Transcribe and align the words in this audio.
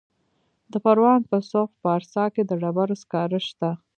د 0.71 0.73
پروان 0.83 1.21
په 1.29 1.37
سرخ 1.49 1.69
پارسا 1.83 2.25
کې 2.33 2.41
د 2.45 2.51
ډبرو 2.61 2.95
سکاره 3.03 3.39
شته. 3.47 3.69